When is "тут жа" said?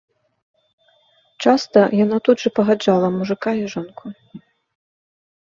2.29-2.53